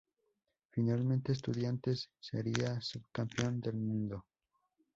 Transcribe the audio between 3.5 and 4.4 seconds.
del mundo.